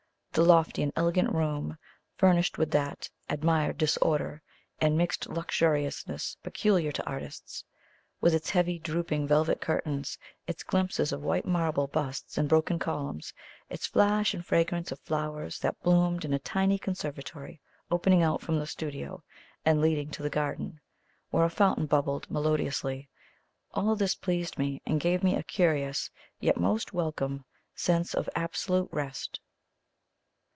[0.33, 1.77] The lofty and elegant room,
[2.15, 4.41] furnished with that "admired disorder"
[4.79, 7.65] and mixed luxuriousness peculiar to artists,
[8.21, 10.17] with its heavily drooping velvet curtains,
[10.47, 13.33] its glimpses of white marble busts and broken columns,
[13.69, 17.59] its flash and fragrance of flowers that bloomed in a tiny conservatory
[17.91, 19.25] opening out from the studio
[19.65, 20.79] and leading to the garden,
[21.31, 23.09] where a fountain bubbled melodiously
[23.73, 26.09] all this pleased me and gave me a curious,
[26.39, 27.43] yet most welcome,
[27.75, 29.41] sense of absolute rest.